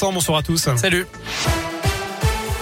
[0.00, 0.68] Bonsoir à tous.
[0.76, 1.06] Salut.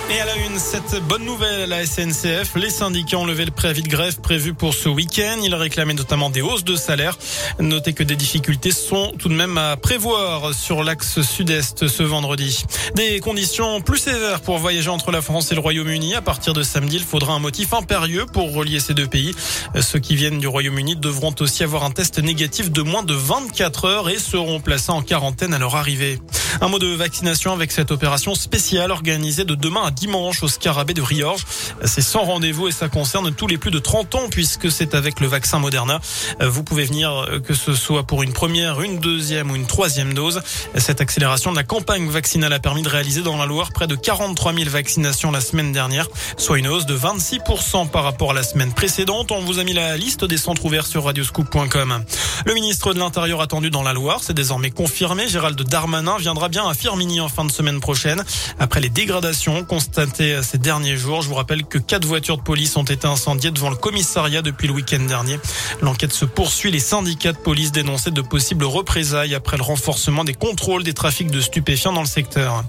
[0.08, 3.50] Et à la une, cette bonne nouvelle à la SNCF, les syndicats ont levé le
[3.50, 5.38] préavis de grève prévu pour ce week-end.
[5.42, 7.18] Ils réclamaient notamment des hausses de salaire.
[7.58, 12.64] Notez que des difficultés sont tout de même à prévoir sur l'axe sud-est ce vendredi.
[12.94, 16.14] Des conditions plus sévères pour voyager entre la France et le Royaume-Uni.
[16.14, 19.34] À partir de samedi, il faudra un motif impérieux pour relier ces deux pays.
[19.80, 23.84] Ceux qui viennent du Royaume-Uni devront aussi avoir un test négatif de moins de 24
[23.86, 26.20] heures et seront placés en quarantaine à leur arrivée.
[26.60, 30.94] Un mot de vaccination avec cette opération spéciale organisée de demain à dimanche au Scarabée
[30.94, 31.44] de Riorges.
[31.84, 35.20] C'est sans rendez-vous et ça concerne tous les plus de 30 ans puisque c'est avec
[35.20, 36.00] le vaccin Moderna.
[36.40, 40.42] Vous pouvez venir que ce soit pour une première, une deuxième ou une troisième dose.
[40.76, 43.96] Cette accélération de la campagne vaccinale a permis de réaliser dans la Loire près de
[43.96, 48.42] 43 000 vaccinations la semaine dernière, soit une hausse de 26% par rapport à la
[48.42, 49.32] semaine précédente.
[49.32, 52.04] On vous a mis la liste des centres ouverts sur radioscoop.com.
[52.44, 55.28] Le ministre de l'Intérieur attendu dans la Loire, c'est désormais confirmé.
[55.28, 58.22] Gérald Darmanin viendra bien à Firmini en fin de semaine prochaine.
[58.58, 62.76] Après les dégradations constatées ces derniers jours, je vous rappelle que quatre voitures de police
[62.76, 65.38] ont été incendiées devant le commissariat depuis le week-end dernier.
[65.80, 66.70] L'enquête se poursuit.
[66.70, 71.30] Les syndicats de police dénonçaient de possibles représailles après le renforcement des contrôles des trafics
[71.30, 72.64] de stupéfiants dans le secteur.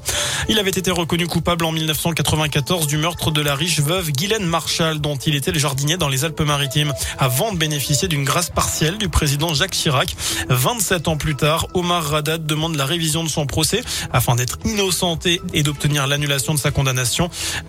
[0.50, 5.00] Il avait été reconnu coupable en 1994 du meurtre de la riche veuve Guylaine Marshall,
[5.00, 9.10] dont il était le jardinier dans les Alpes-Maritimes, avant de bénéficier d'une grâce partielle du
[9.10, 10.16] président Jacques Chirac.
[10.50, 13.82] 27 ans plus tard, Omar Radat demande la révision de son procès
[14.14, 17.07] afin d'être innocenté et d'obtenir l'annulation de sa condamnation.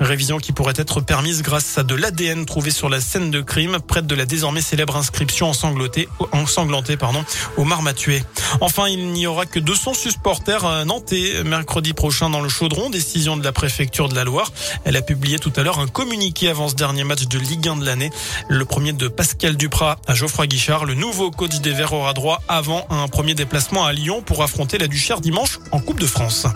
[0.00, 3.78] Révision qui pourrait être permise grâce à de l'ADN trouvé sur la scène de crime,
[3.86, 7.25] près de la désormais célèbre inscription ensanglantée, pardon,
[7.56, 8.22] au Marmatué.
[8.61, 13.44] Enfin, il n'y aura que 200 supporters nantais mercredi prochain dans le Chaudron, décision de
[13.44, 14.53] la préfecture de la Loire.
[14.84, 17.77] Elle a publié tout à l'heure un communiqué avant ce dernier match de Ligue 1
[17.77, 18.11] de l'année.
[18.48, 20.84] Le premier de Pascal Duprat à Geoffroy Guichard.
[20.84, 24.78] Le nouveau coach des Verts aura droit avant un premier déplacement à Lyon pour affronter
[24.78, 26.47] la Duchère dimanche en Coupe de France.